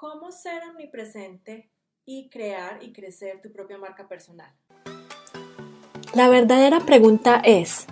[0.00, 1.70] cómo ser omnipresente
[2.06, 4.50] y crear y crecer tu propia marca personal.
[6.14, 7.84] La verdadera pregunta es,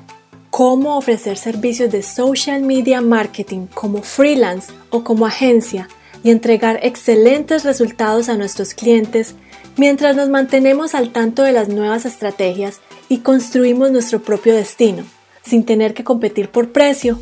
[0.48, 5.86] ¿cómo ofrecer servicios de social media marketing como freelance o como agencia
[6.24, 9.34] y entregar excelentes resultados a nuestros clientes
[9.76, 12.80] mientras nos mantenemos al tanto de las nuevas estrategias
[13.10, 15.04] y construimos nuestro propio destino,
[15.42, 17.20] sin tener que competir por precio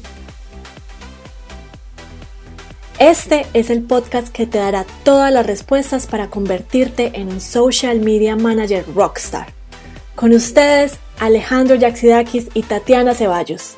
[2.99, 8.01] este es el podcast que te dará todas las respuestas para convertirte en un social
[8.01, 9.49] media manager rockstar.
[10.15, 13.77] Con ustedes, Alejandro Yaxidakis y Tatiana Ceballos.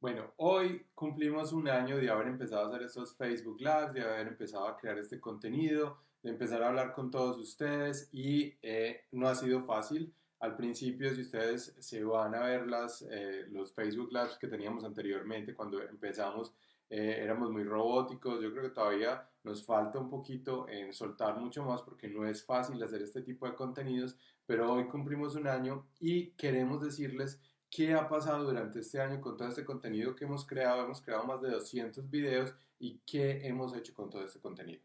[0.00, 4.28] Bueno, hoy cumplimos un año de haber empezado a hacer estos Facebook Lives, de haber
[4.28, 9.26] empezado a crear este contenido, de empezar a hablar con todos ustedes y eh, no
[9.26, 10.14] ha sido fácil.
[10.38, 14.84] Al principio, si ustedes se van a ver las, eh, los Facebook Lives que teníamos
[14.84, 16.54] anteriormente cuando empezamos,
[16.90, 21.64] eh, éramos muy robóticos, yo creo que todavía nos falta un poquito en soltar mucho
[21.64, 25.86] más porque no es fácil hacer este tipo de contenidos, pero hoy cumplimos un año
[26.00, 30.44] y queremos decirles qué ha pasado durante este año con todo este contenido que hemos
[30.44, 30.84] creado.
[30.84, 34.82] Hemos creado más de 200 videos y qué hemos hecho con todo este contenido.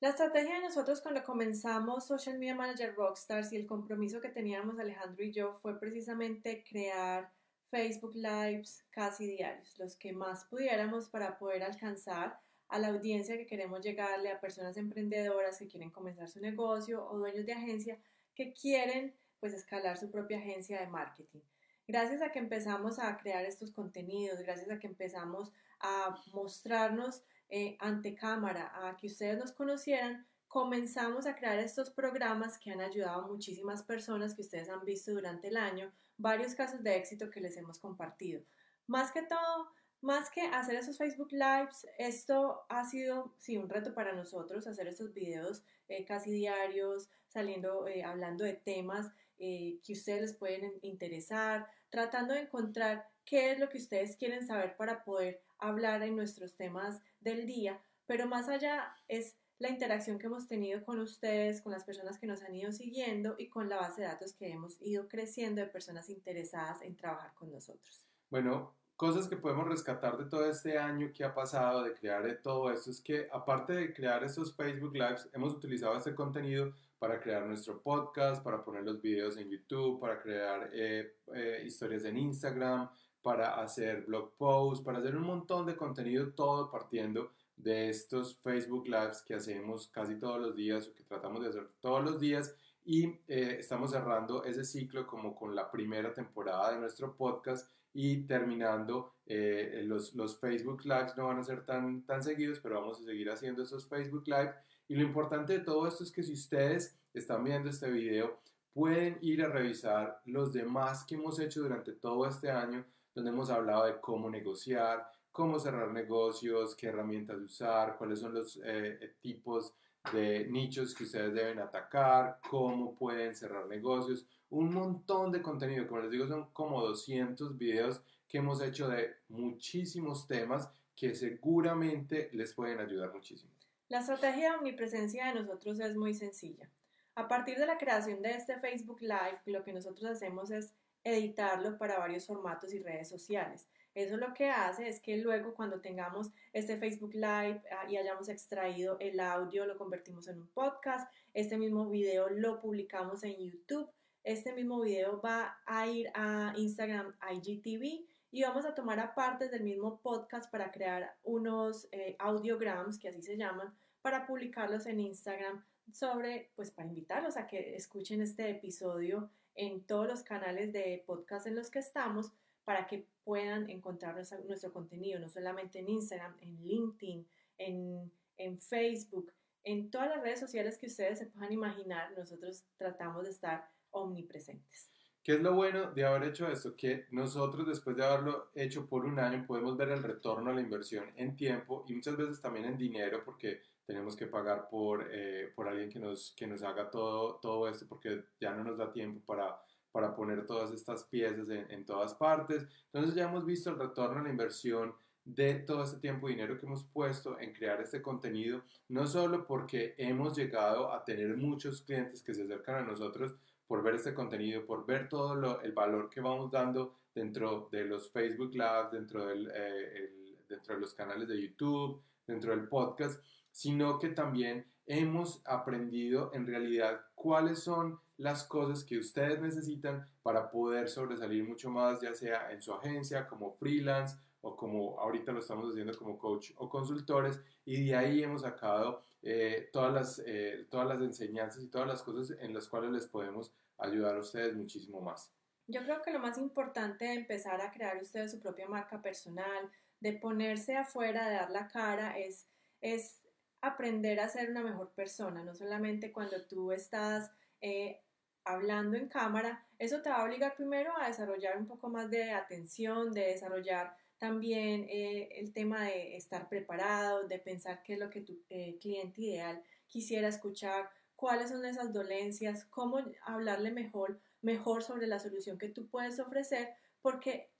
[0.00, 4.78] La estrategia de nosotros cuando comenzamos Social Media Manager Rockstars y el compromiso que teníamos
[4.78, 7.32] Alejandro y yo fue precisamente crear
[7.70, 13.46] Facebook Lives casi diarios, los que más pudiéramos para poder alcanzar a la audiencia que
[13.46, 17.98] queremos llegarle, a personas emprendedoras que quieren comenzar su negocio o dueños de agencia
[18.34, 21.40] que quieren pues escalar su propia agencia de marketing.
[21.88, 27.76] Gracias a que empezamos a crear estos contenidos, gracias a que empezamos a mostrarnos eh,
[27.80, 33.22] ante cámara, a que ustedes nos conocieran, comenzamos a crear estos programas que han ayudado
[33.22, 37.40] a muchísimas personas que ustedes han visto durante el año, varios casos de éxito que
[37.40, 38.42] les hemos compartido.
[38.88, 39.68] Más que todo,
[40.00, 44.88] más que hacer esos Facebook Lives, esto ha sido, sí, un reto para nosotros, hacer
[44.88, 50.72] estos videos eh, casi diarios, saliendo, eh, hablando de temas eh, que ustedes les pueden
[50.82, 56.16] interesar, tratando de encontrar qué es lo que ustedes quieren saber para poder hablar en
[56.16, 61.60] nuestros temas del día, pero más allá es la interacción que hemos tenido con ustedes,
[61.60, 64.50] con las personas que nos han ido siguiendo y con la base de datos que
[64.50, 68.06] hemos ido creciendo de personas interesadas en trabajar con nosotros.
[68.30, 72.36] Bueno, cosas que podemos rescatar de todo este año que ha pasado, de crear de
[72.36, 77.20] todo esto, es que aparte de crear estos Facebook Lives, hemos utilizado este contenido para
[77.20, 82.16] crear nuestro podcast, para poner los videos en YouTube, para crear eh, eh, historias en
[82.16, 82.88] Instagram,
[83.20, 87.32] para hacer blog posts, para hacer un montón de contenido, todo partiendo
[87.62, 91.68] de estos Facebook Lives que hacemos casi todos los días o que tratamos de hacer
[91.80, 92.54] todos los días
[92.84, 98.22] y eh, estamos cerrando ese ciclo como con la primera temporada de nuestro podcast y
[98.22, 103.00] terminando eh, los, los, Facebook Lives no van a ser tan, tan seguidos, pero vamos
[103.00, 104.54] a seguir haciendo esos Facebook Live.
[104.88, 108.40] Y lo importante de todo esto es que si ustedes están viendo este video,
[108.72, 112.84] pueden ir a revisar los demás que hemos hecho durante todo este año,
[113.14, 118.56] donde hemos hablado de cómo negociar, cómo cerrar negocios, qué herramientas usar, cuáles son los
[118.56, 119.74] eh, eh, tipos
[120.12, 126.00] de nichos que ustedes deben atacar, cómo pueden cerrar negocios, un montón de contenido, como
[126.00, 132.52] les digo, son como 200 videos que hemos hecho de muchísimos temas que seguramente les
[132.54, 133.52] pueden ayudar muchísimo.
[133.88, 136.70] La estrategia de omnipresencia de nosotros es muy sencilla.
[137.14, 141.76] A partir de la creación de este Facebook Live, lo que nosotros hacemos es editarlo
[141.76, 143.66] para varios formatos y redes sociales.
[143.94, 148.28] Eso lo que hace es que luego cuando tengamos este Facebook Live ah, y hayamos
[148.28, 153.90] extraído el audio, lo convertimos en un podcast, este mismo video lo publicamos en YouTube,
[154.22, 159.64] este mismo video va a ir a Instagram IGTV y vamos a tomar aparte del
[159.64, 165.64] mismo podcast para crear unos eh, audiograms, que así se llaman, para publicarlos en Instagram
[165.90, 171.46] sobre, pues para invitarlos a que escuchen este episodio en todos los canales de podcast
[171.46, 172.32] en los que estamos
[172.64, 174.14] para que puedan encontrar
[174.46, 177.26] nuestro, contenido, no solamente en Instagram, en LinkedIn,
[177.58, 179.32] en, en Facebook,
[179.64, 184.90] en todas las redes sociales que ustedes se puedan imaginar, nosotros tratamos de estar omnipresentes.
[185.22, 186.74] ¿Qué es lo bueno de haber hecho esto?
[186.76, 190.62] Que nosotros después de haberlo hecho por un año podemos ver el retorno a la
[190.62, 195.52] inversión en tiempo y muchas veces también en dinero porque tenemos que pagar por, eh,
[195.54, 198.90] por alguien que nos, que nos haga todo, todo esto porque ya no nos da
[198.90, 199.60] tiempo para
[199.92, 202.66] para poner todas estas piezas en, todas partes.
[202.86, 204.94] Entonces ya hemos visto el retorno a la inversión
[205.24, 209.46] de todo este tiempo y dinero que hemos puesto en crear este contenido, no solo
[209.46, 213.34] porque hemos llegado a tener muchos clientes que se acercan a nosotros
[213.66, 218.10] por ver este contenido, por ver todo el valor que vamos dando dentro de los
[218.10, 223.98] Facebook Live, dentro del, eh, dentro de los canales de YouTube, dentro del podcast, sino
[223.98, 230.88] que también hemos aprendido en realidad cuáles son las cosas que ustedes necesitan para poder
[230.88, 235.70] sobresalir mucho más, ya sea en su agencia, como freelance o como ahorita lo estamos
[235.70, 240.88] haciendo como coach o consultores, y de ahí hemos sacado eh, todas, las, eh, todas
[240.88, 245.00] las enseñanzas y todas las cosas en las cuales les podemos ayudar a ustedes muchísimo
[245.00, 245.32] más.
[245.68, 249.70] Yo creo que lo más importante de empezar a crear ustedes su propia marca personal,
[250.00, 252.48] de ponerse afuera, de dar la cara, es,
[252.80, 253.19] es
[253.62, 257.30] aprender a ser una mejor persona, no solamente cuando tú estás
[257.60, 258.00] eh,
[258.44, 262.30] hablando en cámara, eso te va a obligar primero a desarrollar un poco más de
[262.32, 268.10] atención, de desarrollar también eh, el tema de estar preparado, de pensar qué es lo
[268.10, 274.82] que tu eh, cliente ideal quisiera escuchar, cuáles son esas dolencias, cómo hablarle mejor, mejor
[274.82, 276.70] sobre la solución que tú puedes ofrecer,
[277.02, 277.50] porque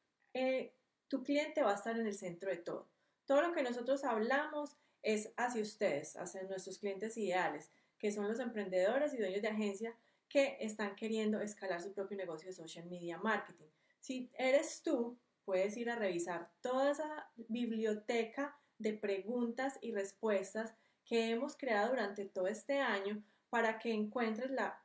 [1.09, 2.89] tu cliente va a estar en el centro de todo.
[3.27, 8.39] Todo lo que nosotros hablamos es hacia ustedes, hacia nuestros clientes ideales, que son los
[8.39, 9.97] emprendedores y dueños de agencia
[10.29, 13.67] que están queriendo escalar su propio negocio de social media marketing.
[14.01, 20.75] Si eres tú, puedes ir a revisar toda esa biblioteca de preguntas y respuestas
[21.05, 24.81] que hemos creado durante todo este año para que encuentres la,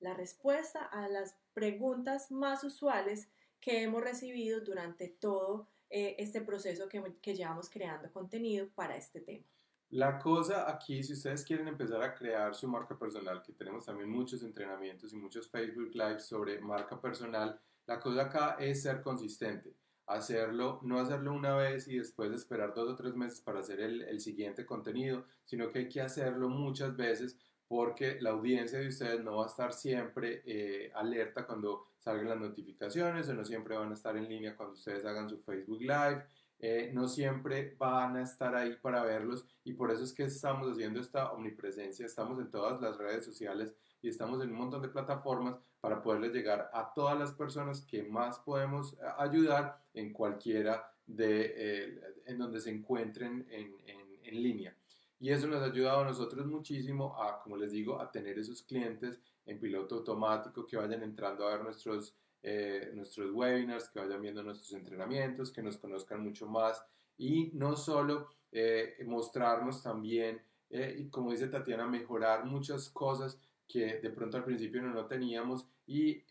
[0.00, 3.28] respuesta a las preguntas más usuales
[3.60, 9.20] que hemos recibido durante todo eh, este proceso que, que llevamos creando contenido para este
[9.20, 9.44] tema.
[9.90, 14.10] La cosa aquí, si ustedes quieren empezar a crear su marca personal, que tenemos también
[14.10, 19.76] muchos entrenamientos y muchos Facebook Lives sobre marca personal, la cosa acá es ser consistente.
[20.06, 24.02] Hacerlo, no hacerlo una vez y después esperar dos o tres meses para hacer el,
[24.02, 27.38] el siguiente contenido, sino que hay que hacerlo muchas veces
[27.68, 32.38] porque la audiencia de ustedes no va a estar siempre eh, alerta cuando salgan las
[32.38, 36.24] notificaciones o no siempre van a estar en línea cuando ustedes hagan su Facebook Live.
[36.58, 40.72] Eh, no siempre van a estar ahí para verlos y por eso es que estamos
[40.72, 44.88] haciendo esta omnipresencia, estamos en todas las redes sociales y estamos en un montón de
[44.88, 50.90] plataformas para poderles llegar a todas las personas que más podemos eh, ayudar en cualquiera
[51.06, 54.75] de, en donde se encuentren en, en, en línea.
[55.18, 58.62] Y eso nos ha ayudado a nosotros muchísimo a, como les digo, a tener esos
[58.62, 64.20] clientes en piloto automático que vayan entrando a ver nuestros, eh, nuestros webinars, que vayan
[64.20, 66.84] viendo nuestros entrenamientos, que nos conozcan mucho más
[67.16, 74.00] y no solo eh, mostrarnos también, eh, y como dice Tatiana, mejorar muchas cosas que
[74.00, 76.24] de pronto al principio no, no teníamos y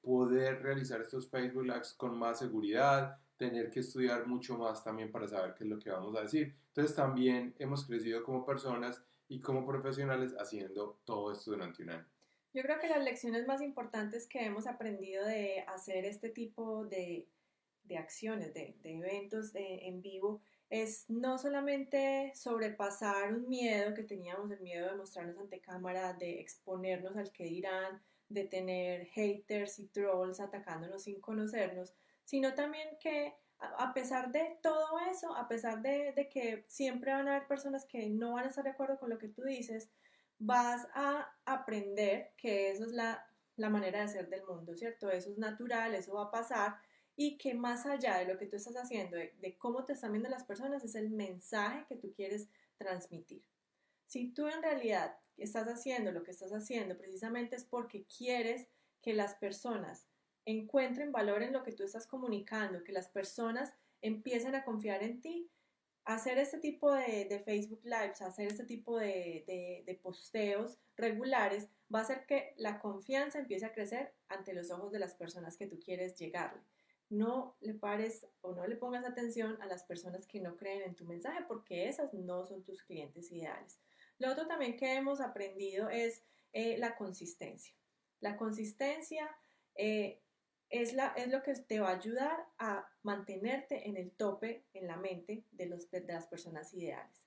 [0.00, 5.26] poder realizar estos Facebook Lives con más seguridad, tener que estudiar mucho más también para
[5.26, 6.54] saber qué es lo que vamos a decir.
[6.68, 12.06] Entonces también hemos crecido como personas y como profesionales haciendo todo esto durante un año.
[12.54, 17.26] Yo creo que las lecciones más importantes que hemos aprendido de hacer este tipo de,
[17.82, 20.40] de acciones, de, de eventos en vivo,
[20.70, 26.40] es no solamente sobrepasar un miedo que teníamos, el miedo de mostrarnos ante cámara, de
[26.40, 31.92] exponernos al que dirán, de tener haters y trolls atacándonos sin conocernos,
[32.32, 37.36] sino también que a pesar de todo eso, a pesar de, que siempre van a
[37.36, 39.90] haber personas que no van a estar de acuerdo con lo que tú dices,
[40.38, 45.10] vas a aprender que eso es la, manera de ser del mundo, ¿cierto?
[45.10, 46.76] Eso es natural, eso va a pasar
[47.16, 50.12] y que más allá de lo que tú estás haciendo, de, de cómo te están
[50.12, 53.44] viendo las personas, es el mensaje que tú quieres transmitir.
[54.06, 58.68] Si tú en realidad estás haciendo lo que estás haciendo precisamente es porque quieres
[59.02, 60.06] que las personas
[60.44, 65.20] encuentren valor en lo que tú estás comunicando, que las personas empiecen a confiar en
[65.20, 65.50] ti,
[66.04, 69.44] hacer este tipo de, Facebook Lives, hacer este tipo de,
[69.86, 74.90] de, posteos regulares, va a hacer que la confianza empiece a crecer ante los ojos
[74.90, 76.60] de las personas que tú quieres llegarle.
[77.08, 80.94] No le pares o no le pongas atención a las personas que no creen en
[80.96, 83.78] tu mensaje porque esas no son tus clientes ideales.
[84.18, 86.22] Lo otro también que hemos aprendido es
[86.52, 87.74] eh, la consistencia.
[88.20, 89.30] La consistencia
[89.74, 90.22] eh,
[90.72, 94.86] es, la, es lo que te va a ayudar a mantenerte en el tope, en
[94.86, 97.22] la mente de, los, de las personas ideales.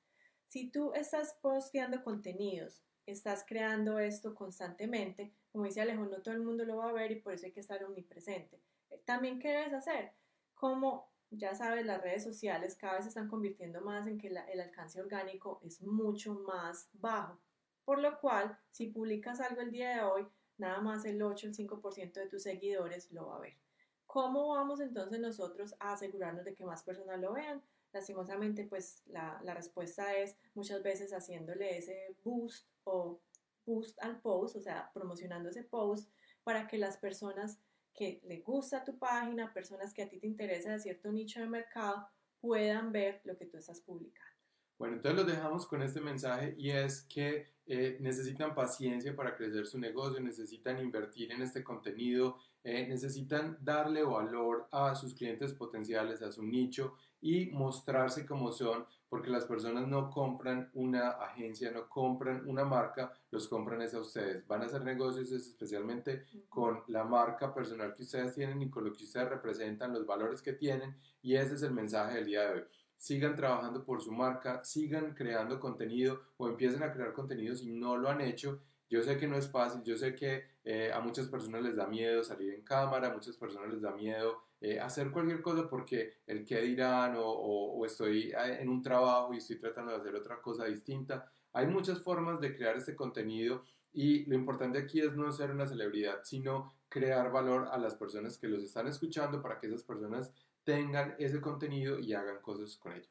[0.48, 6.42] Si tú estás posteando contenidos, estás creando esto constantemente, como dice Alejo, no todo el
[6.42, 8.60] mundo lo va a ver y por eso hay que estar omnipresente.
[8.90, 10.14] Eh, también, ¿qué debes hacer?
[10.56, 14.60] Como ya sabes, las redes sociales cada vez se están convirtiendo más en que el
[14.60, 17.40] alcance orgánico es mucho más bajo.
[17.84, 21.56] Por lo cual, si publicas algo el día de hoy, nada más el 8, el
[21.56, 23.58] 5% de tus seguidores lo va a ver.
[24.06, 27.62] ¿Cómo vamos entonces nosotros a asegurarnos de que más personas lo vean?
[27.92, 33.20] Lastimosamente, pues la, la respuesta es muchas veces haciéndole ese boost o
[33.66, 36.10] boost al post, o sea, promocionando ese post
[36.44, 37.60] para que las personas
[37.94, 41.48] que le gusta tu página, personas que a ti te interesa de cierto nicho de
[41.48, 42.08] mercado,
[42.40, 44.35] puedan ver lo que tú estás publicando.
[44.78, 49.66] Bueno, entonces los dejamos con este mensaje y es que eh, necesitan paciencia para crecer
[49.66, 56.22] su negocio, necesitan invertir en este contenido, eh, necesitan darle valor a sus clientes potenciales,
[56.22, 61.88] a su nicho y mostrarse como son, porque las personas no compran una agencia, no
[61.88, 64.46] compran una marca, los compran es a ustedes.
[64.46, 68.92] Van a hacer negocios especialmente con la marca personal que ustedes tienen y con lo
[68.92, 72.54] que ustedes representan, los valores que tienen y ese es el mensaje del día de
[72.54, 72.64] hoy
[72.98, 77.98] sigan trabajando por su marca, sigan creando contenido o empiecen a crear contenido si no
[77.98, 78.62] lo han hecho.
[78.90, 81.88] Yo sé que no es fácil, yo sé que eh, a muchas personas les da
[81.88, 86.14] miedo salir en cámara, a muchas personas les da miedo eh, hacer cualquier cosa porque
[86.26, 90.16] el que dirán o, o, estoy eh, en un trabajo y estoy tratando de hacer
[90.16, 91.30] otra cosa distinta.
[91.54, 95.68] Hay muchas formas de crear este contenido y lo importante aquí es no ser una
[95.68, 100.34] celebridad, sino crear valor a las personas que los están escuchando para que esas personas
[100.66, 103.10] tengan ese contenido y hagan cosas con ello.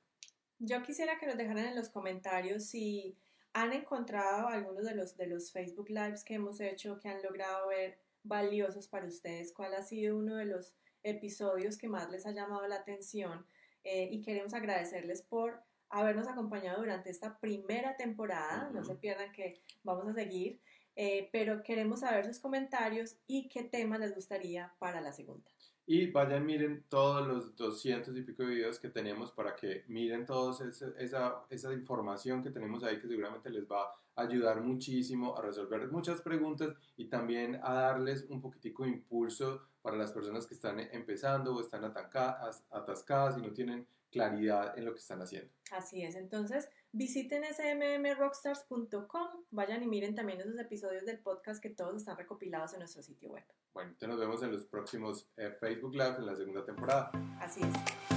[0.58, 3.16] Yo quisiera que nos dejaran en los comentarios si
[3.52, 7.68] han encontrado algunos de los, de los Facebook Lives que hemos hecho que han logrado
[7.68, 12.32] ver valiosos para ustedes, cuál ha sido uno de los episodios que más les ha
[12.32, 13.46] llamado la atención
[13.84, 19.62] eh, y queremos agradecerles por habernos acompañado durante esta primera temporada, no se pierdan que
[19.82, 20.60] vamos a seguir,
[20.96, 25.50] eh, pero queremos saber sus comentarios y qué tema les gustaría para la segunda.
[25.86, 30.24] Y vayan, miren todos los 200 y pico de videos que tenemos para que miren
[30.24, 33.82] toda esa, esa, información que tenemos ahí que seguramente les va
[34.16, 39.60] a ayudar muchísimo a resolver muchas preguntas y también a darles un poquitico de impulso
[39.84, 44.94] para las personas que están empezando o están atascadas y no tienen claridad en lo
[44.94, 45.52] que están haciendo.
[45.72, 51.96] Así es, entonces visiten smmrockstars.com, vayan y miren también esos episodios del podcast que todos
[51.96, 53.44] están recopilados en nuestro sitio web.
[53.74, 57.10] Bueno, entonces nos vemos en los próximos eh, Facebook Live en la segunda temporada.
[57.38, 58.13] Así es.